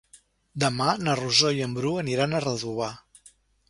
[0.63, 2.95] Demà na Rosó i en Bru aniran a Redovà.